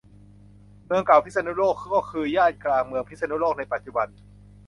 [0.85, 4.07] เมืองเก่าพิษณุโลกก็คือย่านกลางเมืองพิษณุโลกในปัจจุบัน